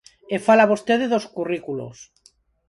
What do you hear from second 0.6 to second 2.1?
vostede dos currículos.